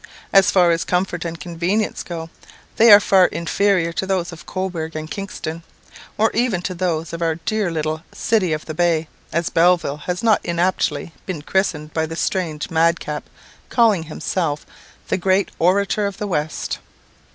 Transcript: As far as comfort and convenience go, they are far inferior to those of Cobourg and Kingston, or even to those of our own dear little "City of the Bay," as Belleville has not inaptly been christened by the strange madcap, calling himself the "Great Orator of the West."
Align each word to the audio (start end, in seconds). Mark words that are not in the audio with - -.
As 0.33 0.49
far 0.49 0.71
as 0.71 0.83
comfort 0.83 1.25
and 1.25 1.39
convenience 1.39 2.01
go, 2.01 2.31
they 2.77 2.91
are 2.91 2.99
far 2.99 3.27
inferior 3.27 3.93
to 3.93 4.07
those 4.07 4.31
of 4.31 4.47
Cobourg 4.47 4.95
and 4.95 5.11
Kingston, 5.11 5.61
or 6.17 6.31
even 6.31 6.63
to 6.63 6.73
those 6.73 7.13
of 7.13 7.21
our 7.21 7.33
own 7.33 7.39
dear 7.45 7.69
little 7.69 8.01
"City 8.11 8.51
of 8.51 8.65
the 8.65 8.73
Bay," 8.73 9.07
as 9.31 9.51
Belleville 9.51 9.97
has 10.07 10.23
not 10.23 10.43
inaptly 10.43 11.13
been 11.27 11.43
christened 11.43 11.93
by 11.93 12.07
the 12.07 12.15
strange 12.15 12.71
madcap, 12.71 13.29
calling 13.69 14.01
himself 14.05 14.65
the 15.09 15.17
"Great 15.17 15.51
Orator 15.59 16.07
of 16.07 16.17
the 16.17 16.25
West." 16.25 16.79